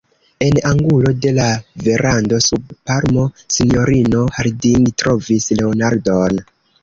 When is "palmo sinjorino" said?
2.91-4.25